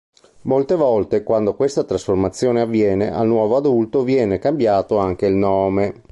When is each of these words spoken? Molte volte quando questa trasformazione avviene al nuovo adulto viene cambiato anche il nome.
Molte 0.45 0.73
volte 0.73 1.21
quando 1.21 1.53
questa 1.53 1.83
trasformazione 1.83 2.61
avviene 2.61 3.13
al 3.13 3.27
nuovo 3.27 3.55
adulto 3.55 4.01
viene 4.03 4.39
cambiato 4.39 4.97
anche 4.97 5.27
il 5.27 5.35
nome. 5.35 5.93